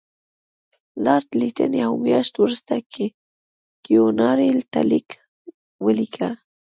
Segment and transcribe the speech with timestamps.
[1.03, 2.73] لارډ لیټن یوه میاشت وروسته
[3.83, 5.09] کیوناري ته لیک
[5.85, 6.29] ولیکه.